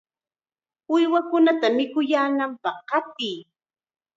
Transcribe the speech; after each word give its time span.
¡Uywakunata 0.93 1.67
mikuyaananpaq 1.77 2.77
qatiy! 2.89 3.37